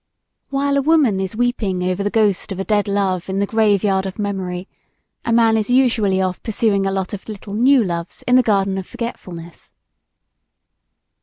[0.49, 4.07] While a woman is weeping over the ghost of a dead love in the graveyard
[4.07, 4.67] of memory,
[5.23, 8.79] a man is usually off pursuing a lot of little new loves in the garden
[8.79, 9.75] of forgetfulness.